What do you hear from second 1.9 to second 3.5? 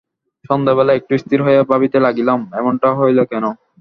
লাগিলাম, এমনটা হইল কেন।